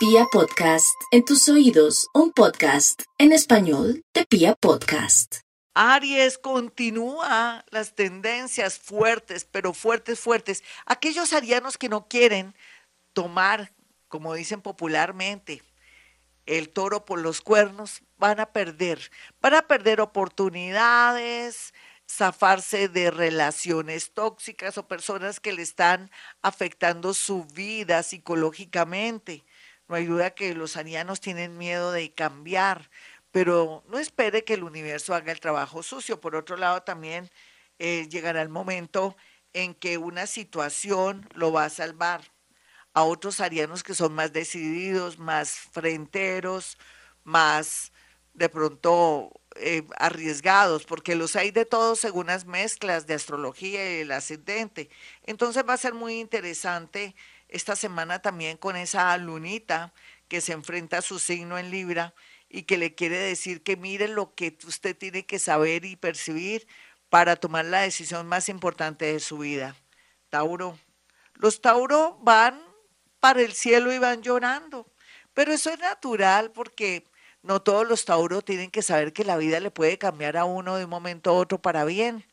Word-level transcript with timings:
Pia 0.00 0.24
Podcast, 0.32 0.98
en 1.10 1.26
tus 1.26 1.46
oídos, 1.50 2.08
un 2.14 2.32
podcast 2.32 3.02
en 3.18 3.32
español 3.32 4.02
de 4.14 4.24
Pia 4.24 4.54
Podcast. 4.54 5.40
Aries 5.74 6.38
continúa 6.38 7.66
las 7.70 7.94
tendencias 7.94 8.78
fuertes, 8.78 9.44
pero 9.44 9.74
fuertes, 9.74 10.18
fuertes. 10.18 10.64
Aquellos 10.86 11.34
arianos 11.34 11.76
que 11.76 11.90
no 11.90 12.08
quieren 12.08 12.54
tomar, 13.12 13.74
como 14.08 14.32
dicen 14.32 14.62
popularmente, 14.62 15.62
el 16.46 16.70
toro 16.70 17.04
por 17.04 17.20
los 17.20 17.42
cuernos, 17.42 18.00
van 18.16 18.40
a 18.40 18.54
perder. 18.54 19.10
Van 19.42 19.52
a 19.52 19.68
perder 19.68 20.00
oportunidades, 20.00 21.74
zafarse 22.08 22.88
de 22.88 23.10
relaciones 23.10 24.14
tóxicas 24.14 24.78
o 24.78 24.88
personas 24.88 25.40
que 25.40 25.52
le 25.52 25.60
están 25.60 26.10
afectando 26.40 27.12
su 27.12 27.44
vida 27.44 28.02
psicológicamente. 28.02 29.44
No 29.90 29.96
hay 29.96 30.06
duda 30.06 30.30
que 30.30 30.54
los 30.54 30.76
arianos 30.76 31.20
tienen 31.20 31.58
miedo 31.58 31.90
de 31.90 32.12
cambiar, 32.12 32.88
pero 33.32 33.82
no 33.88 33.98
espere 33.98 34.44
que 34.44 34.54
el 34.54 34.62
universo 34.62 35.16
haga 35.16 35.32
el 35.32 35.40
trabajo 35.40 35.82
sucio. 35.82 36.20
Por 36.20 36.36
otro 36.36 36.56
lado, 36.56 36.84
también 36.84 37.28
eh, 37.80 38.06
llegará 38.08 38.40
el 38.40 38.50
momento 38.50 39.16
en 39.52 39.74
que 39.74 39.98
una 39.98 40.28
situación 40.28 41.28
lo 41.34 41.50
va 41.50 41.64
a 41.64 41.70
salvar. 41.70 42.22
A 42.94 43.02
otros 43.02 43.40
arianos 43.40 43.82
que 43.82 43.94
son 43.94 44.12
más 44.12 44.32
decididos, 44.32 45.18
más 45.18 45.50
frenteros, 45.50 46.78
más 47.24 47.90
de 48.32 48.48
pronto 48.48 49.32
eh, 49.56 49.82
arriesgados, 49.96 50.84
porque 50.84 51.16
los 51.16 51.34
hay 51.34 51.50
de 51.50 51.64
todos 51.64 51.98
según 51.98 52.28
las 52.28 52.46
mezclas 52.46 53.08
de 53.08 53.14
astrología 53.14 53.96
y 53.96 54.00
el 54.02 54.12
ascendente. 54.12 54.88
Entonces 55.24 55.64
va 55.68 55.72
a 55.72 55.78
ser 55.78 55.94
muy 55.94 56.20
interesante 56.20 57.16
esta 57.50 57.76
semana 57.76 58.22
también 58.22 58.56
con 58.56 58.76
esa 58.76 59.16
lunita 59.18 59.92
que 60.28 60.40
se 60.40 60.52
enfrenta 60.52 60.98
a 60.98 61.02
su 61.02 61.18
signo 61.18 61.58
en 61.58 61.70
Libra 61.70 62.14
y 62.48 62.62
que 62.62 62.78
le 62.78 62.94
quiere 62.94 63.16
decir 63.16 63.62
que 63.62 63.76
mire 63.76 64.08
lo 64.08 64.34
que 64.34 64.56
usted 64.66 64.96
tiene 64.96 65.26
que 65.26 65.38
saber 65.38 65.84
y 65.84 65.96
percibir 65.96 66.66
para 67.08 67.36
tomar 67.36 67.64
la 67.64 67.80
decisión 67.82 68.26
más 68.26 68.48
importante 68.48 69.12
de 69.12 69.20
su 69.20 69.38
vida. 69.38 69.76
Tauro. 70.30 70.78
Los 71.34 71.60
Tauro 71.60 72.18
van 72.22 72.60
para 73.18 73.42
el 73.42 73.52
cielo 73.52 73.92
y 73.92 73.98
van 73.98 74.22
llorando, 74.22 74.86
pero 75.34 75.52
eso 75.52 75.70
es 75.70 75.78
natural 75.78 76.52
porque 76.52 77.04
no 77.42 77.62
todos 77.62 77.86
los 77.86 78.04
Tauro 78.04 78.42
tienen 78.42 78.70
que 78.70 78.82
saber 78.82 79.12
que 79.12 79.24
la 79.24 79.36
vida 79.36 79.60
le 79.60 79.70
puede 79.70 79.98
cambiar 79.98 80.36
a 80.36 80.44
uno 80.44 80.76
de 80.76 80.84
un 80.84 80.90
momento 80.90 81.30
a 81.30 81.34
otro 81.34 81.60
para 81.60 81.84
bien. 81.84 82.26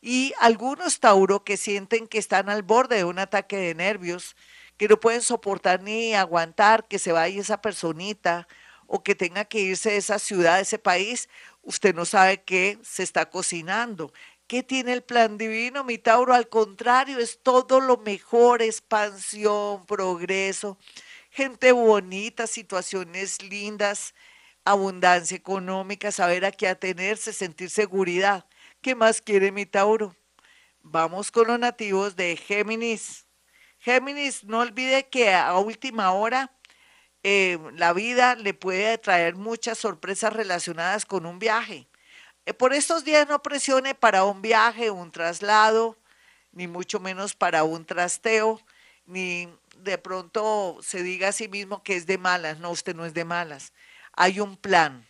Y 0.00 0.34
algunos 0.40 1.00
Tauro 1.00 1.44
que 1.44 1.56
sienten 1.56 2.06
que 2.06 2.18
están 2.18 2.48
al 2.48 2.62
borde 2.62 2.96
de 2.96 3.04
un 3.04 3.18
ataque 3.18 3.56
de 3.56 3.74
nervios, 3.74 4.36
que 4.76 4.88
no 4.88 4.98
pueden 4.98 5.22
soportar 5.22 5.82
ni 5.82 6.14
aguantar 6.14 6.86
que 6.88 6.98
se 6.98 7.12
vaya 7.12 7.40
esa 7.40 7.60
personita 7.60 8.48
o 8.86 9.02
que 9.02 9.14
tenga 9.14 9.44
que 9.44 9.60
irse 9.60 9.90
de 9.90 9.96
esa 9.96 10.18
ciudad, 10.18 10.56
de 10.56 10.62
ese 10.62 10.78
país, 10.78 11.28
usted 11.62 11.94
no 11.94 12.04
sabe 12.04 12.42
qué 12.42 12.78
se 12.82 13.02
está 13.02 13.30
cocinando. 13.30 14.12
¿Qué 14.46 14.62
tiene 14.62 14.92
el 14.92 15.02
plan 15.02 15.38
divino, 15.38 15.84
mi 15.84 15.96
Tauro? 15.96 16.34
Al 16.34 16.48
contrario, 16.48 17.18
es 17.18 17.40
todo 17.42 17.80
lo 17.80 17.96
mejor, 17.96 18.60
expansión, 18.60 19.86
progreso, 19.86 20.78
gente 21.30 21.72
bonita, 21.72 22.46
situaciones 22.46 23.42
lindas, 23.42 24.14
abundancia 24.64 25.36
económica, 25.36 26.12
saber 26.12 26.44
a 26.44 26.52
qué 26.52 26.68
atenerse, 26.68 27.32
sentir 27.32 27.70
seguridad. 27.70 28.46
¿Qué 28.82 28.94
más 28.94 29.22
quiere 29.22 29.50
mi 29.50 29.64
Tauro? 29.66 30.14
Vamos 30.82 31.30
con 31.30 31.48
los 31.48 31.58
nativos 31.58 32.16
de 32.16 32.36
Géminis. 32.36 33.23
Géminis, 33.84 34.44
no 34.44 34.60
olvide 34.60 35.08
que 35.08 35.34
a 35.34 35.58
última 35.58 36.12
hora 36.12 36.50
eh, 37.22 37.58
la 37.74 37.92
vida 37.92 38.34
le 38.34 38.54
puede 38.54 38.96
traer 38.96 39.34
muchas 39.34 39.76
sorpresas 39.76 40.32
relacionadas 40.32 41.04
con 41.04 41.26
un 41.26 41.38
viaje. 41.38 41.86
Eh, 42.46 42.54
por 42.54 42.72
estos 42.72 43.04
días 43.04 43.28
no 43.28 43.42
presione 43.42 43.94
para 43.94 44.24
un 44.24 44.40
viaje, 44.40 44.90
un 44.90 45.12
traslado, 45.12 45.98
ni 46.52 46.66
mucho 46.66 46.98
menos 46.98 47.34
para 47.34 47.64
un 47.64 47.84
trasteo, 47.84 48.58
ni 49.04 49.50
de 49.76 49.98
pronto 49.98 50.78
se 50.80 51.02
diga 51.02 51.28
a 51.28 51.32
sí 51.32 51.48
mismo 51.48 51.82
que 51.82 51.94
es 51.94 52.06
de 52.06 52.16
malas. 52.16 52.60
No, 52.60 52.70
usted 52.70 52.96
no 52.96 53.04
es 53.04 53.12
de 53.12 53.26
malas. 53.26 53.74
Hay 54.14 54.40
un 54.40 54.56
plan, 54.56 55.06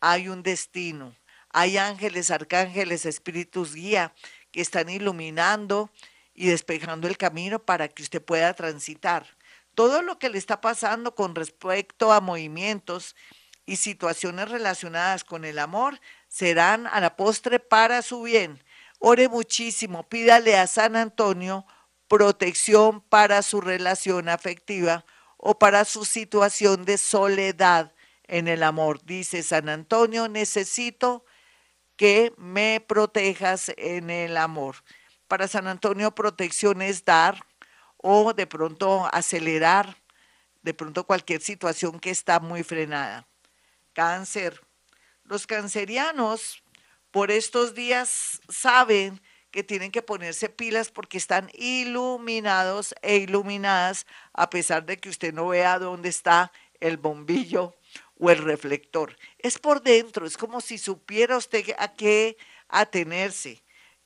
hay 0.00 0.28
un 0.28 0.42
destino, 0.42 1.16
hay 1.48 1.78
ángeles, 1.78 2.30
arcángeles, 2.30 3.06
espíritus 3.06 3.74
guía 3.74 4.12
que 4.50 4.60
están 4.60 4.90
iluminando 4.90 5.90
y 6.34 6.46
despejando 6.46 7.08
el 7.08 7.16
camino 7.16 7.58
para 7.58 7.88
que 7.88 8.02
usted 8.02 8.22
pueda 8.22 8.54
transitar. 8.54 9.26
Todo 9.74 10.02
lo 10.02 10.18
que 10.18 10.28
le 10.28 10.38
está 10.38 10.60
pasando 10.60 11.14
con 11.14 11.34
respecto 11.34 12.12
a 12.12 12.20
movimientos 12.20 13.16
y 13.64 13.76
situaciones 13.76 14.50
relacionadas 14.50 15.24
con 15.24 15.44
el 15.44 15.58
amor 15.58 16.00
serán 16.28 16.86
a 16.86 17.00
la 17.00 17.16
postre 17.16 17.58
para 17.58 18.02
su 18.02 18.22
bien. 18.22 18.62
Ore 18.98 19.28
muchísimo, 19.28 20.08
pídale 20.08 20.56
a 20.56 20.66
San 20.66 20.96
Antonio 20.96 21.66
protección 22.08 23.00
para 23.00 23.42
su 23.42 23.60
relación 23.60 24.28
afectiva 24.28 25.04
o 25.38 25.58
para 25.58 25.84
su 25.84 26.04
situación 26.04 26.84
de 26.84 26.98
soledad 26.98 27.94
en 28.24 28.48
el 28.48 28.62
amor. 28.62 29.02
Dice 29.04 29.42
San 29.42 29.68
Antonio, 29.68 30.28
necesito 30.28 31.24
que 31.96 32.32
me 32.36 32.84
protejas 32.86 33.72
en 33.76 34.10
el 34.10 34.36
amor 34.36 34.76
para 35.32 35.48
San 35.48 35.66
Antonio 35.66 36.14
protección 36.14 36.82
es 36.82 37.06
dar 37.06 37.46
o 37.96 38.34
de 38.34 38.46
pronto 38.46 39.08
acelerar 39.14 39.96
de 40.60 40.74
pronto 40.74 41.04
cualquier 41.04 41.40
situación 41.40 42.00
que 42.00 42.10
está 42.10 42.38
muy 42.38 42.62
frenada. 42.62 43.26
Cáncer. 43.94 44.60
Los 45.24 45.46
cancerianos 45.46 46.62
por 47.10 47.30
estos 47.30 47.74
días 47.74 48.42
saben 48.50 49.22
que 49.50 49.64
tienen 49.64 49.90
que 49.90 50.02
ponerse 50.02 50.50
pilas 50.50 50.90
porque 50.90 51.16
están 51.16 51.48
iluminados 51.54 52.94
e 53.00 53.16
iluminadas 53.16 54.06
a 54.34 54.50
pesar 54.50 54.84
de 54.84 54.98
que 54.98 55.08
usted 55.08 55.32
no 55.32 55.48
vea 55.48 55.78
dónde 55.78 56.10
está 56.10 56.52
el 56.78 56.98
bombillo 56.98 57.74
o 58.18 58.30
el 58.30 58.36
reflector. 58.36 59.16
Es 59.38 59.58
por 59.58 59.82
dentro, 59.82 60.26
es 60.26 60.36
como 60.36 60.60
si 60.60 60.76
supiera 60.76 61.38
usted 61.38 61.64
a 61.78 61.94
qué 61.94 62.36
atenerse. 62.68 63.61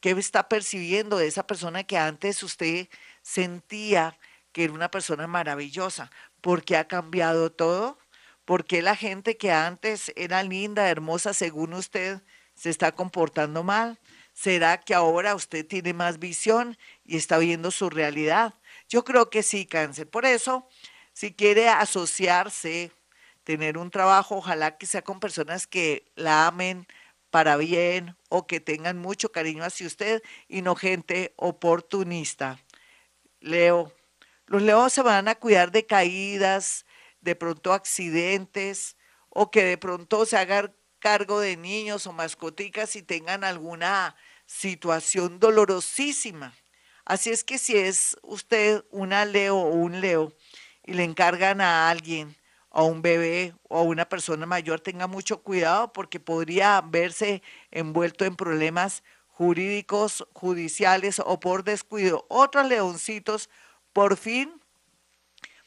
¿Qué 0.06 0.12
está 0.12 0.48
percibiendo 0.48 1.18
de 1.18 1.26
esa 1.26 1.48
persona 1.48 1.82
que 1.82 1.98
antes 1.98 2.40
usted 2.44 2.86
sentía 3.22 4.16
que 4.52 4.62
era 4.62 4.72
una 4.72 4.88
persona 4.88 5.26
maravillosa? 5.26 6.12
¿Por 6.40 6.64
qué 6.64 6.76
ha 6.76 6.86
cambiado 6.86 7.50
todo? 7.50 7.98
¿Por 8.44 8.66
qué 8.66 8.82
la 8.82 8.94
gente 8.94 9.36
que 9.36 9.50
antes 9.50 10.12
era 10.14 10.44
linda, 10.44 10.88
hermosa, 10.88 11.34
según 11.34 11.74
usted, 11.74 12.22
se 12.54 12.70
está 12.70 12.92
comportando 12.92 13.64
mal? 13.64 13.98
¿Será 14.32 14.78
que 14.78 14.94
ahora 14.94 15.34
usted 15.34 15.66
tiene 15.66 15.92
más 15.92 16.20
visión 16.20 16.78
y 17.04 17.16
está 17.16 17.38
viendo 17.38 17.72
su 17.72 17.90
realidad? 17.90 18.54
Yo 18.88 19.04
creo 19.04 19.28
que 19.28 19.42
sí, 19.42 19.66
cáncer. 19.66 20.08
Por 20.08 20.24
eso, 20.24 20.68
si 21.14 21.34
quiere 21.34 21.68
asociarse, 21.68 22.92
tener 23.42 23.76
un 23.76 23.90
trabajo, 23.90 24.36
ojalá 24.36 24.78
que 24.78 24.86
sea 24.86 25.02
con 25.02 25.18
personas 25.18 25.66
que 25.66 26.04
la 26.14 26.46
amen, 26.46 26.86
para 27.36 27.58
bien 27.58 28.16
o 28.30 28.46
que 28.46 28.60
tengan 28.60 28.96
mucho 28.96 29.30
cariño 29.30 29.62
hacia 29.62 29.86
usted 29.86 30.22
y 30.48 30.62
no 30.62 30.74
gente 30.74 31.34
oportunista. 31.36 32.58
Leo, 33.40 33.92
los 34.46 34.62
leones 34.62 34.94
se 34.94 35.02
van 35.02 35.28
a 35.28 35.34
cuidar 35.34 35.70
de 35.70 35.84
caídas, 35.84 36.86
de 37.20 37.36
pronto 37.36 37.74
accidentes 37.74 38.96
o 39.28 39.50
que 39.50 39.64
de 39.64 39.76
pronto 39.76 40.24
se 40.24 40.38
hagan 40.38 40.74
cargo 40.98 41.38
de 41.38 41.58
niños 41.58 42.06
o 42.06 42.14
mascoticas 42.14 42.96
y 42.96 43.02
tengan 43.02 43.44
alguna 43.44 44.16
situación 44.46 45.38
dolorosísima. 45.38 46.54
Así 47.04 47.28
es 47.28 47.44
que 47.44 47.58
si 47.58 47.76
es 47.76 48.16
usted 48.22 48.82
una 48.90 49.26
leo 49.26 49.58
o 49.58 49.74
un 49.74 50.00
leo 50.00 50.32
y 50.86 50.94
le 50.94 51.04
encargan 51.04 51.60
a 51.60 51.90
alguien 51.90 52.34
a 52.76 52.82
un 52.82 53.00
bebé 53.00 53.54
o 53.70 53.78
a 53.78 53.82
una 53.82 54.06
persona 54.06 54.44
mayor 54.44 54.80
tenga 54.80 55.06
mucho 55.06 55.42
cuidado 55.42 55.94
porque 55.94 56.20
podría 56.20 56.82
verse 56.82 57.42
envuelto 57.70 58.26
en 58.26 58.36
problemas 58.36 59.02
jurídicos, 59.28 60.26
judiciales 60.34 61.18
o 61.24 61.40
por 61.40 61.64
descuido. 61.64 62.26
Otros 62.28 62.68
leoncitos, 62.68 63.48
por 63.94 64.18
fin, 64.18 64.60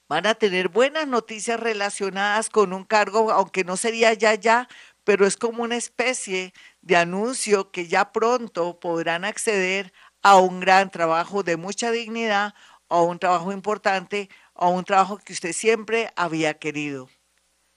van 0.08 0.28
a 0.28 0.36
tener 0.36 0.70
buenas 0.70 1.08
noticias 1.08 1.60
relacionadas 1.60 2.50
con 2.52 2.74
un 2.74 2.84
cargo, 2.84 3.32
aunque 3.32 3.64
no 3.64 3.76
sería 3.76 4.14
ya 4.14 4.36
ya, 4.36 4.68
pero 5.04 5.26
es 5.26 5.36
como 5.36 5.64
una 5.64 5.78
especie 5.78 6.54
de 6.84 6.96
anuncio 6.96 7.72
que 7.72 7.88
ya 7.88 8.12
pronto 8.12 8.80
podrán 8.80 9.26
acceder 9.26 9.92
a 10.22 10.38
un 10.38 10.60
gran 10.60 10.92
trabajo 10.92 11.42
de 11.42 11.58
mucha 11.58 11.90
dignidad 11.92 12.54
o 12.88 12.98
a 12.98 13.04
un 13.04 13.18
trabajo 13.18 13.52
importante 13.52 14.30
o 14.62 14.70
un 14.70 14.84
trabajo 14.84 15.18
que 15.18 15.34
usted 15.34 15.54
siempre 15.54 16.12
había 16.16 16.54
querido. 16.54 17.10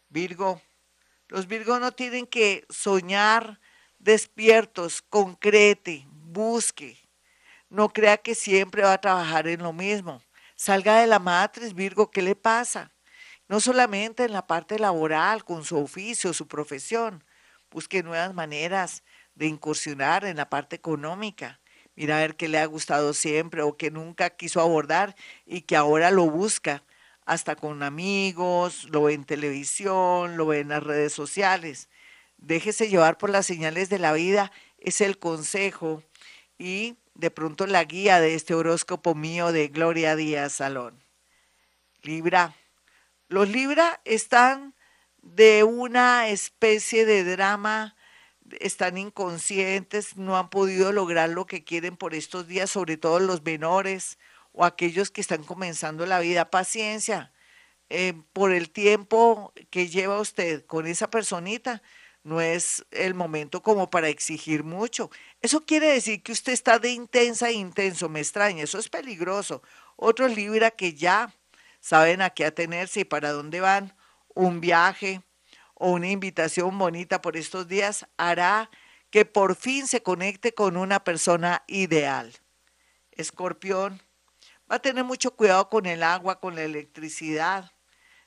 Virgo, 0.08 0.60
los 1.28 1.46
Virgos 1.46 1.80
no 1.80 1.92
tienen 1.92 2.26
que 2.26 2.66
soñar 2.68 3.60
despiertos, 3.98 5.00
concrete, 5.02 6.06
busque. 6.08 6.98
No 7.68 7.88
crea 7.88 8.16
que 8.16 8.34
siempre 8.34 8.82
va 8.82 8.94
a 8.94 9.00
trabajar 9.00 9.46
en 9.46 9.62
lo 9.62 9.72
mismo. 9.72 10.20
Salga 10.56 11.00
de 11.00 11.06
la 11.06 11.18
matriz, 11.18 11.72
Virgo, 11.72 12.10
¿qué 12.10 12.20
le 12.20 12.34
pasa? 12.34 12.92
no 13.52 13.60
solamente 13.60 14.24
en 14.24 14.32
la 14.32 14.46
parte 14.46 14.78
laboral, 14.78 15.44
con 15.44 15.62
su 15.62 15.76
oficio, 15.76 16.32
su 16.32 16.48
profesión, 16.48 17.22
busque 17.70 18.02
nuevas 18.02 18.32
maneras 18.32 19.02
de 19.34 19.46
incursionar 19.46 20.24
en 20.24 20.38
la 20.38 20.48
parte 20.48 20.74
económica. 20.74 21.60
Mira 21.94 22.16
a 22.16 22.20
ver 22.20 22.36
qué 22.36 22.48
le 22.48 22.58
ha 22.58 22.66
gustado 22.66 23.12
siempre 23.12 23.62
o 23.62 23.76
que 23.76 23.90
nunca 23.90 24.30
quiso 24.30 24.60
abordar 24.60 25.14
y 25.44 25.62
que 25.62 25.76
ahora 25.76 26.10
lo 26.10 26.30
busca, 26.30 26.82
hasta 27.24 27.54
con 27.54 27.82
amigos, 27.82 28.84
lo 28.90 29.04
ve 29.04 29.14
en 29.14 29.24
televisión, 29.24 30.36
lo 30.36 30.46
ve 30.46 30.60
en 30.60 30.68
las 30.68 30.82
redes 30.82 31.12
sociales. 31.12 31.88
Déjese 32.38 32.88
llevar 32.88 33.18
por 33.18 33.30
las 33.30 33.46
señales 33.46 33.88
de 33.88 33.98
la 33.98 34.12
vida, 34.12 34.50
es 34.78 35.00
el 35.00 35.18
consejo 35.18 36.02
y 36.58 36.96
de 37.14 37.30
pronto 37.30 37.66
la 37.66 37.84
guía 37.84 38.20
de 38.20 38.34
este 38.34 38.54
horóscopo 38.54 39.14
mío 39.14 39.52
de 39.52 39.68
Gloria 39.68 40.16
Díaz 40.16 40.54
Salón. 40.54 41.02
Libra. 42.02 42.56
Los 43.28 43.48
Libra 43.48 44.00
están 44.04 44.74
de 45.22 45.62
una 45.62 46.28
especie 46.28 47.06
de 47.06 47.24
drama, 47.24 47.94
están 48.60 48.98
inconscientes, 48.98 50.16
no 50.16 50.36
han 50.36 50.50
podido 50.50 50.92
lograr 50.92 51.30
lo 51.30 51.46
que 51.46 51.64
quieren 51.64 51.96
por 51.96 52.14
estos 52.14 52.46
días, 52.46 52.70
sobre 52.70 52.96
todo 52.96 53.18
los 53.20 53.42
menores 53.42 54.18
o 54.52 54.64
aquellos 54.64 55.10
que 55.10 55.20
están 55.20 55.44
comenzando 55.44 56.06
la 56.06 56.20
vida. 56.20 56.50
Paciencia, 56.50 57.32
eh, 57.88 58.14
por 58.32 58.52
el 58.52 58.70
tiempo 58.70 59.52
que 59.70 59.88
lleva 59.88 60.20
usted 60.20 60.64
con 60.66 60.86
esa 60.86 61.10
personita, 61.10 61.82
no 62.24 62.40
es 62.40 62.84
el 62.90 63.14
momento 63.14 63.62
como 63.62 63.90
para 63.90 64.08
exigir 64.08 64.64
mucho. 64.64 65.10
Eso 65.40 65.64
quiere 65.64 65.88
decir 65.88 66.22
que 66.22 66.32
usted 66.32 66.52
está 66.52 66.78
de 66.78 66.90
intensa 66.90 67.48
e 67.48 67.54
intenso, 67.54 68.08
me 68.08 68.20
extraña, 68.20 68.64
eso 68.64 68.78
es 68.78 68.88
peligroso. 68.88 69.62
Otros 69.96 70.34
Libra 70.34 70.70
que 70.70 70.94
ya 70.94 71.34
saben 71.80 72.22
a 72.22 72.30
qué 72.30 72.44
atenerse 72.44 73.00
y 73.00 73.04
para 73.04 73.32
dónde 73.32 73.60
van, 73.60 73.94
un 74.34 74.60
viaje 74.60 75.22
o 75.82 75.90
una 75.90 76.08
invitación 76.08 76.78
bonita 76.78 77.20
por 77.20 77.36
estos 77.36 77.66
días 77.66 78.06
hará 78.16 78.70
que 79.10 79.24
por 79.24 79.56
fin 79.56 79.88
se 79.88 80.00
conecte 80.00 80.54
con 80.54 80.76
una 80.76 81.02
persona 81.02 81.64
ideal. 81.66 82.32
Escorpión, 83.10 84.00
va 84.70 84.76
a 84.76 84.78
tener 84.78 85.02
mucho 85.02 85.34
cuidado 85.34 85.68
con 85.68 85.86
el 85.86 86.04
agua, 86.04 86.38
con 86.38 86.54
la 86.54 86.62
electricidad, 86.62 87.72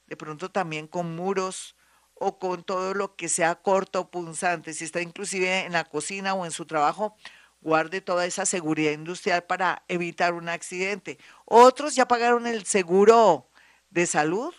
de 0.05 0.17
pronto 0.17 0.51
también 0.51 0.85
con 0.85 1.15
muros 1.15 1.77
o 2.13 2.39
con 2.39 2.65
todo 2.65 2.93
lo 2.93 3.15
que 3.15 3.29
sea 3.29 3.55
corto 3.55 4.01
o 4.01 4.11
punzante. 4.11 4.73
Si 4.73 4.83
está 4.83 4.99
inclusive 4.99 5.59
en 5.61 5.71
la 5.71 5.85
cocina 5.85 6.33
o 6.33 6.43
en 6.43 6.51
su 6.51 6.65
trabajo, 6.65 7.15
guarde 7.61 8.01
toda 8.01 8.25
esa 8.25 8.45
seguridad 8.45 8.91
industrial 8.91 9.45
para 9.45 9.85
evitar 9.87 10.33
un 10.33 10.49
accidente. 10.49 11.19
Otros 11.45 11.95
ya 11.95 12.05
pagaron 12.05 12.47
el 12.47 12.65
seguro 12.65 13.49
de 13.91 14.07
salud 14.07 14.53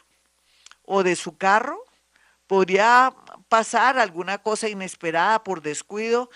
o 0.82 1.02
de 1.02 1.14
su 1.14 1.36
carro, 1.36 1.85
podría 2.46 3.14
pasar 3.48 3.98
alguna 3.98 4.38
cosa 4.38 4.68
inesperada 4.68 5.42
por 5.44 5.62
descuido, 5.62 6.30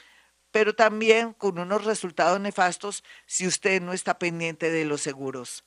pero 0.50 0.74
también 0.74 1.32
con 1.32 1.58
unos 1.58 1.84
resultados 1.84 2.40
nefastos 2.40 3.04
si 3.26 3.46
usted 3.46 3.80
no 3.80 3.92
está 3.92 4.18
pendiente 4.18 4.70
de 4.70 4.84
los 4.84 5.00
seguros. 5.00 5.64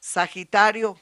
Sagitario. 0.00 1.00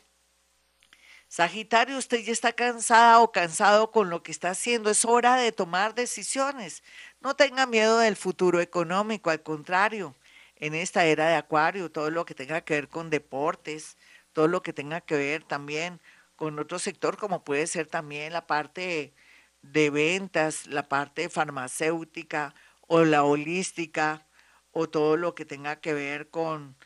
Sagitario, 1.28 1.98
usted 1.98 2.18
ya 2.18 2.32
está 2.32 2.52
cansada 2.52 3.20
o 3.20 3.32
cansado 3.32 3.90
con 3.90 4.10
lo 4.10 4.22
que 4.22 4.30
está 4.32 4.50
haciendo. 4.50 4.90
Es 4.90 5.04
hora 5.04 5.36
de 5.36 5.52
tomar 5.52 5.94
decisiones. 5.94 6.82
No 7.20 7.34
tenga 7.34 7.66
miedo 7.66 7.98
del 7.98 8.16
futuro 8.16 8.60
económico, 8.60 9.30
al 9.30 9.42
contrario. 9.42 10.14
En 10.56 10.74
esta 10.74 11.04
era 11.04 11.28
de 11.28 11.34
Acuario, 11.34 11.90
todo 11.90 12.10
lo 12.10 12.24
que 12.24 12.34
tenga 12.34 12.60
que 12.62 12.74
ver 12.74 12.88
con 12.88 13.10
deportes, 13.10 13.96
todo 14.32 14.48
lo 14.48 14.62
que 14.62 14.72
tenga 14.72 15.00
que 15.00 15.16
ver 15.16 15.44
también 15.44 16.00
con 16.36 16.58
otro 16.58 16.78
sector, 16.78 17.16
como 17.16 17.44
puede 17.44 17.66
ser 17.66 17.86
también 17.86 18.32
la 18.32 18.46
parte 18.46 19.14
de 19.62 19.90
ventas, 19.90 20.66
la 20.66 20.88
parte 20.88 21.28
farmacéutica 21.28 22.54
o 22.88 23.04
la 23.04 23.24
holística 23.24 24.26
o 24.70 24.88
todo 24.88 25.16
lo 25.16 25.34
que 25.34 25.44
tenga 25.44 25.80
que 25.80 25.94
ver 25.94 26.30
con 26.30 26.76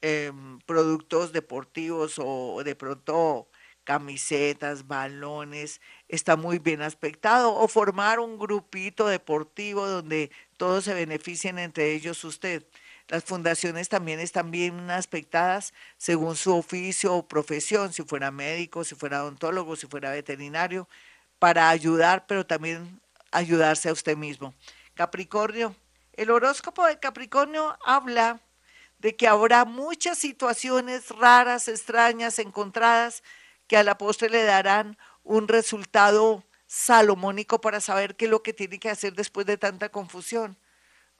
em, 0.00 0.58
productos 0.60 1.32
deportivos 1.32 2.14
o 2.18 2.62
de 2.64 2.74
pronto 2.76 3.50
camisetas, 3.84 4.86
balones, 4.86 5.80
está 6.08 6.36
muy 6.36 6.58
bien 6.58 6.82
aspectado, 6.82 7.54
o 7.54 7.66
formar 7.66 8.20
un 8.20 8.38
grupito 8.38 9.08
deportivo 9.08 9.86
donde 9.88 10.30
todos 10.56 10.84
se 10.84 10.94
beneficien 10.94 11.58
entre 11.58 11.92
ellos 11.92 12.22
usted. 12.24 12.64
Las 13.10 13.24
fundaciones 13.24 13.88
también 13.88 14.20
están 14.20 14.52
bien 14.52 14.88
aspectadas 14.88 15.74
según 15.96 16.36
su 16.36 16.54
oficio 16.54 17.12
o 17.12 17.26
profesión, 17.26 17.92
si 17.92 18.04
fuera 18.04 18.30
médico, 18.30 18.84
si 18.84 18.94
fuera 18.94 19.24
odontólogo, 19.24 19.74
si 19.74 19.88
fuera 19.88 20.12
veterinario, 20.12 20.88
para 21.40 21.70
ayudar, 21.70 22.26
pero 22.28 22.46
también 22.46 23.00
ayudarse 23.32 23.88
a 23.88 23.92
usted 23.92 24.16
mismo. 24.16 24.54
Capricornio, 24.94 25.74
el 26.12 26.30
horóscopo 26.30 26.86
de 26.86 27.00
Capricornio 27.00 27.76
habla 27.84 28.38
de 29.00 29.16
que 29.16 29.26
habrá 29.26 29.64
muchas 29.64 30.16
situaciones 30.16 31.08
raras, 31.08 31.66
extrañas, 31.66 32.38
encontradas, 32.38 33.24
que 33.66 33.76
a 33.76 33.82
la 33.82 33.98
postre 33.98 34.30
le 34.30 34.44
darán 34.44 34.96
un 35.24 35.48
resultado 35.48 36.44
salomónico 36.68 37.60
para 37.60 37.80
saber 37.80 38.14
qué 38.14 38.26
es 38.26 38.30
lo 38.30 38.44
que 38.44 38.52
tiene 38.52 38.78
que 38.78 38.88
hacer 38.88 39.14
después 39.14 39.46
de 39.46 39.56
tanta 39.56 39.88
confusión. 39.88 40.56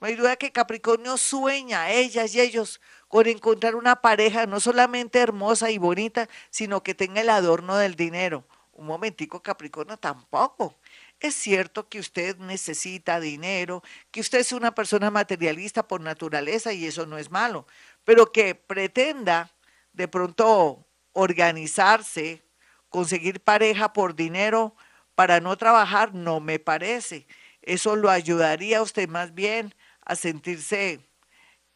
No 0.01 0.07
hay 0.07 0.15
duda 0.15 0.35
que 0.35 0.51
Capricornio 0.51 1.15
sueña, 1.15 1.91
ellas 1.91 2.33
y 2.33 2.41
ellos, 2.41 2.81
con 3.07 3.27
encontrar 3.27 3.75
una 3.75 4.01
pareja 4.01 4.47
no 4.47 4.59
solamente 4.59 5.19
hermosa 5.19 5.69
y 5.69 5.77
bonita, 5.77 6.27
sino 6.49 6.81
que 6.81 6.95
tenga 6.95 7.21
el 7.21 7.29
adorno 7.29 7.77
del 7.77 7.95
dinero. 7.95 8.43
Un 8.73 8.87
momentico, 8.87 9.43
Capricornio, 9.43 9.97
tampoco. 9.97 10.75
Es 11.19 11.35
cierto 11.35 11.87
que 11.87 11.99
usted 11.99 12.35
necesita 12.37 13.19
dinero, 13.19 13.83
que 14.09 14.21
usted 14.21 14.39
es 14.39 14.53
una 14.53 14.73
persona 14.73 15.11
materialista 15.11 15.87
por 15.87 16.01
naturaleza 16.01 16.73
y 16.73 16.87
eso 16.87 17.05
no 17.05 17.19
es 17.19 17.29
malo, 17.29 17.67
pero 18.03 18.31
que 18.31 18.55
pretenda 18.55 19.51
de 19.93 20.07
pronto 20.07 20.83
organizarse, 21.13 22.41
conseguir 22.89 23.39
pareja 23.39 23.93
por 23.93 24.15
dinero 24.15 24.75
para 25.13 25.39
no 25.39 25.55
trabajar, 25.57 26.15
no 26.15 26.39
me 26.39 26.57
parece. 26.57 27.27
Eso 27.61 27.95
lo 27.95 28.09
ayudaría 28.09 28.79
a 28.79 28.81
usted 28.81 29.07
más 29.07 29.35
bien 29.35 29.75
a 30.11 30.15
sentirse 30.17 30.99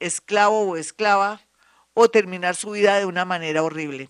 esclavo 0.02 0.60
o 0.68 0.76
esclava 0.76 1.40
o 1.94 2.10
terminar 2.10 2.58
su 2.58 2.72
vida 2.72 3.00
de 3.00 3.06
una 3.06 3.24
manera 3.24 3.64
horrible. 3.64 4.10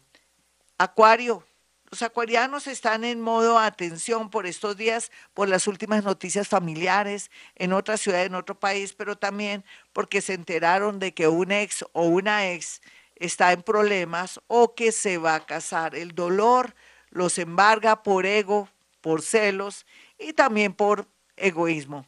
Acuario, 0.80 1.45
los 1.92 2.01
acuarianos 2.01 2.66
están 2.66 3.04
en 3.04 3.22
modo 3.22 3.60
atención 3.60 4.31
por 4.31 4.47
estos 4.47 4.78
días, 4.78 5.11
por 5.35 5.47
las 5.47 5.68
últimas 5.68 6.04
noticias 6.04 6.47
familiares 6.47 7.30
en 7.54 7.71
otra 7.71 7.97
ciudad, 7.97 8.26
en 8.26 8.33
otro 8.33 8.59
país, 8.59 8.94
pero 8.94 9.16
también 9.16 9.64
porque 9.94 10.21
se 10.21 10.33
enteraron 10.33 10.97
de 10.97 11.14
que 11.14 11.28
un 11.28 11.52
ex 11.52 11.85
o 11.94 12.06
una 12.06 12.49
ex 12.49 12.81
está 13.18 13.52
en 13.52 13.61
problemas 13.61 14.42
o 14.47 14.73
que 14.73 14.92
se 14.92 15.19
va 15.19 15.35
a 15.35 15.45
casar. 15.45 15.94
El 15.94 16.16
dolor 16.16 16.73
los 17.11 17.38
embarga 17.38 18.02
por 18.02 18.26
ego, 18.26 18.69
por 19.02 19.21
celos 19.21 19.85
y 20.18 20.33
también 20.33 20.73
por 20.73 21.07
egoísmo 21.38 22.07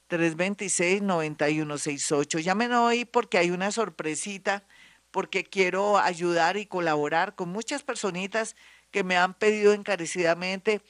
313-326-9168. 0.10 2.40
Llamen 2.40 2.74
hoy 2.74 3.06
porque 3.06 3.38
hay 3.38 3.52
una 3.52 3.72
sorpresita, 3.72 4.64
porque 5.12 5.44
quiero 5.44 5.98
ayudar 5.98 6.58
y 6.58 6.66
colaborar 6.66 7.36
con 7.36 7.50
muchas 7.50 7.84
personitas 7.84 8.56
que 8.92 9.04
me 9.04 9.18
han 9.18 9.34
pedido 9.34 9.74
encarecidamente 9.74 10.82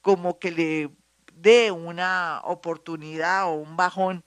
como 0.00 0.38
que 0.38 0.50
le 0.50 0.90
dé 1.32 1.70
una 1.70 2.40
oportunidad 2.44 3.46
o 3.46 3.54
un 3.54 3.76
bajón 3.76 4.24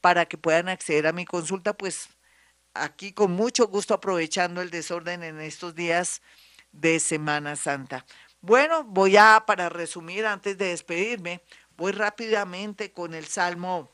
para 0.00 0.26
que 0.26 0.36
puedan 0.36 0.68
acceder 0.68 1.06
a 1.06 1.12
mi 1.12 1.24
consulta, 1.24 1.72
pues 1.72 2.08
aquí 2.74 3.12
con 3.12 3.32
mucho 3.32 3.68
gusto 3.68 3.94
aprovechando 3.94 4.60
el 4.60 4.70
desorden 4.70 5.22
en 5.22 5.40
estos 5.40 5.74
días 5.74 6.20
de 6.72 7.00
Semana 7.00 7.56
Santa. 7.56 8.04
Bueno, 8.40 8.84
voy 8.84 9.16
a, 9.16 9.44
para 9.46 9.70
resumir, 9.70 10.26
antes 10.26 10.58
de 10.58 10.66
despedirme, 10.66 11.40
voy 11.76 11.92
rápidamente 11.92 12.92
con 12.92 13.14
el 13.14 13.26
Salmo, 13.26 13.90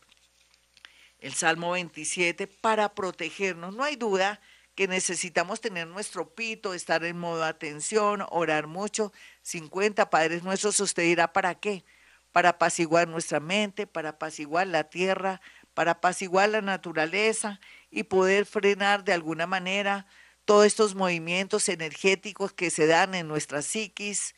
el 1.19 1.35
Salmo 1.35 1.73
27, 1.73 2.47
para 2.47 2.95
protegernos. 2.95 3.75
No 3.75 3.85
hay 3.85 3.97
duda 3.97 4.41
que 4.75 4.89
necesitamos 4.89 5.61
tener 5.61 5.87
nuestro 5.87 6.35
pito, 6.35 6.75
estar 6.75 7.05
en 7.05 7.19
modo 7.19 7.45
atención, 7.45 8.25
orar 8.31 8.67
mucho. 8.67 9.13
50 9.43 10.11
Padres 10.11 10.43
Nuestros, 10.43 10.81
usted 10.81 11.03
dirá, 11.03 11.33
¿para 11.33 11.55
qué? 11.55 11.85
Para 12.33 12.51
apaciguar 12.51 13.09
nuestra 13.09 13.41
mente, 13.41 13.87
para 13.87 14.11
apaciguar 14.11 14.67
la 14.67 14.85
tierra, 14.85 15.41
para 15.75 15.93
apaciguar 15.93 16.49
la 16.49 16.63
naturaleza 16.63 17.61
y 17.91 18.05
poder 18.05 18.47
frenar 18.47 19.05
de 19.05 19.13
alguna 19.13 19.47
manera 19.47 20.07
todos 20.45 20.67
estos 20.67 20.95
movimientos 20.95 21.69
energéticos 21.69 22.53
que 22.53 22.71
se 22.71 22.87
dan 22.87 23.15
en 23.15 23.29
nuestra 23.29 23.63
psiquis, 23.63 24.35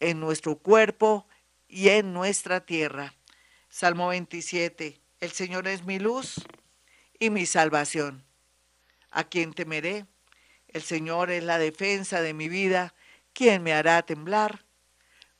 en 0.00 0.20
nuestro 0.20 0.58
cuerpo 0.58 1.26
y 1.70 1.90
en 1.90 2.12
nuestra 2.12 2.66
tierra. 2.66 3.14
Salmo 3.68 4.08
27. 4.08 5.00
El 5.20 5.30
Señor 5.30 5.68
es 5.68 5.84
mi 5.84 6.00
luz 6.00 6.34
y 7.18 7.30
mi 7.30 7.46
salvación. 7.46 8.24
¿A 9.10 9.24
quién 9.24 9.54
temeré? 9.54 10.06
El 10.66 10.82
Señor 10.82 11.30
es 11.30 11.44
la 11.44 11.58
defensa 11.58 12.22
de 12.22 12.34
mi 12.34 12.48
vida. 12.48 12.94
¿Quién 13.32 13.62
me 13.62 13.72
hará 13.72 14.02
temblar? 14.02 14.64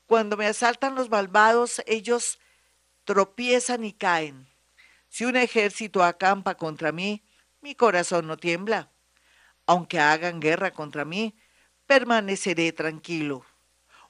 Cuando 0.05 0.37
me 0.37 0.47
asaltan 0.47 0.95
los 0.95 1.09
malvados, 1.09 1.81
ellos 1.85 2.39
tropiezan 3.03 3.83
y 3.83 3.91
caen. 3.91 4.47
Si 5.09 5.25
un 5.25 5.35
ejército 5.35 6.01
acampa 6.01 6.55
contra 6.55 6.93
mí, 6.93 7.23
mi 7.59 7.75
corazón 7.75 8.27
no 8.27 8.37
tiembla. 8.37 8.89
Aunque 9.65 9.99
hagan 9.99 10.39
guerra 10.39 10.71
contra 10.71 11.03
mí, 11.03 11.35
permaneceré 11.85 12.71
tranquilo. 12.71 13.45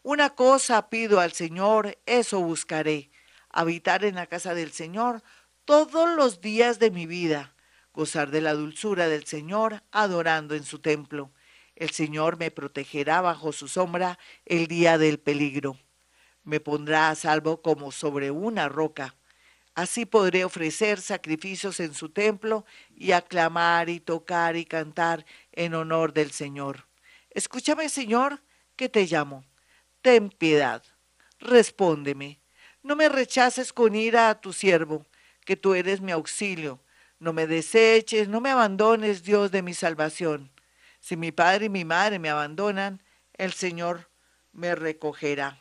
Una 0.03 0.31
cosa 0.31 0.89
pido 0.89 1.19
al 1.19 1.31
Señor, 1.31 1.97
eso 2.05 2.39
buscaré, 2.39 3.11
habitar 3.49 4.03
en 4.03 4.15
la 4.15 4.27
casa 4.27 4.53
del 4.53 4.71
Señor 4.71 5.21
todos 5.65 6.15
los 6.15 6.41
días 6.41 6.79
de 6.79 6.91
mi 6.91 7.05
vida, 7.05 7.55
gozar 7.93 8.31
de 8.31 8.41
la 8.41 8.53
dulzura 8.53 9.07
del 9.07 9.25
Señor, 9.25 9.83
adorando 9.91 10.55
en 10.55 10.63
su 10.63 10.79
templo. 10.79 11.31
El 11.75 11.91
Señor 11.91 12.37
me 12.37 12.51
protegerá 12.51 13.21
bajo 13.21 13.51
su 13.51 13.67
sombra 13.67 14.17
el 14.45 14.67
día 14.67 14.97
del 14.97 15.19
peligro. 15.19 15.77
Me 16.43 16.59
pondrá 16.59 17.09
a 17.09 17.15
salvo 17.15 17.61
como 17.61 17.91
sobre 17.91 18.31
una 18.31 18.69
roca 18.69 19.15
Así 19.73 20.05
podré 20.05 20.43
ofrecer 20.43 20.99
sacrificios 20.99 21.79
en 21.79 21.93
su 21.93 22.09
templo 22.09 22.65
y 22.93 23.13
aclamar 23.13 23.89
y 23.89 24.01
tocar 24.01 24.57
y 24.57 24.65
cantar 24.65 25.25
en 25.53 25.73
honor 25.75 26.13
del 26.13 26.31
Señor. 26.31 26.87
Escúchame, 27.29 27.87
Señor, 27.87 28.41
que 28.75 28.89
te 28.89 29.05
llamo. 29.05 29.45
Ten 30.01 30.29
piedad. 30.29 30.83
Respóndeme. 31.39 32.39
No 32.81 32.95
me 32.95 33.07
rechaces 33.07 33.71
con 33.71 33.95
ira 33.95 34.29
a 34.29 34.41
tu 34.41 34.51
siervo, 34.51 35.05
que 35.45 35.55
tú 35.55 35.75
eres 35.75 36.01
mi 36.01 36.11
auxilio. 36.11 36.79
No 37.19 37.33
me 37.33 37.45
deseches, 37.45 38.27
no 38.27 38.41
me 38.41 38.49
abandones, 38.49 39.21
Dios 39.21 39.51
de 39.51 39.61
mi 39.61 39.75
salvación. 39.75 40.51
Si 40.99 41.15
mi 41.15 41.31
padre 41.31 41.65
y 41.65 41.69
mi 41.69 41.85
madre 41.85 42.17
me 42.17 42.31
abandonan, 42.31 43.03
el 43.33 43.53
Señor 43.53 44.09
me 44.53 44.73
recogerá. 44.73 45.59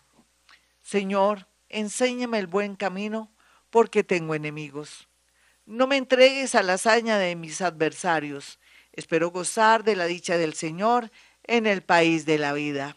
Señor, 0.83 1.47
enséñame 1.69 2.39
el 2.39 2.47
buen 2.47 2.77
camino 2.77 3.31
porque 3.69 4.05
tengo 4.05 4.35
enemigos. 4.35 5.09
No 5.67 5.87
me 5.87 5.99
entregues 5.99 6.55
a 6.55 6.63
la 6.63 6.75
hazaña 6.75 7.19
de 7.19 7.37
mis 7.37 7.61
adversarios. 7.61 8.59
Espero 8.93 9.31
gozar 9.31 9.85
de 9.85 9.97
la 9.97 10.07
dicha 10.07 10.39
del 10.39 10.55
Señor 10.55 11.11
en 11.45 11.67
el 11.67 11.83
país 11.83 12.25
de 12.25 12.39
la 12.39 12.55
vida. 12.55 12.97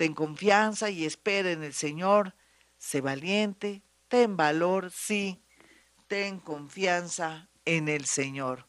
Ten 0.00 0.14
confianza 0.14 0.88
y 0.88 1.04
espera 1.04 1.50
en 1.50 1.62
el 1.62 1.74
Señor. 1.74 2.34
Sé 2.78 3.02
valiente, 3.02 3.82
ten 4.08 4.34
valor, 4.34 4.90
sí, 4.90 5.42
ten 6.06 6.40
confianza 6.40 7.50
en 7.66 7.86
el 7.86 8.06
Señor. 8.06 8.66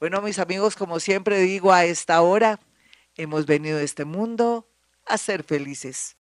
Bueno, 0.00 0.20
mis 0.22 0.40
amigos, 0.40 0.74
como 0.74 0.98
siempre 0.98 1.38
digo 1.38 1.72
a 1.72 1.84
esta 1.84 2.20
hora, 2.20 2.58
hemos 3.14 3.46
venido 3.46 3.78
a 3.78 3.82
este 3.82 4.04
mundo 4.04 4.68
a 5.06 5.18
ser 5.18 5.44
felices. 5.44 6.16